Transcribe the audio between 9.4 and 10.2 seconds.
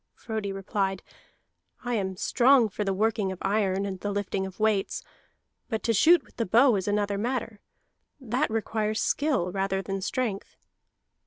rather than